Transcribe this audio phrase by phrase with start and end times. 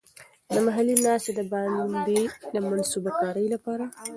[0.53, 2.19] د محلي د ناستې د باندې
[2.53, 3.85] د منصوبه کارۍ لپاره.